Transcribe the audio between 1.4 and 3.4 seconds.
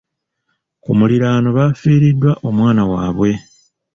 baafiiriddwa omwana waabwe.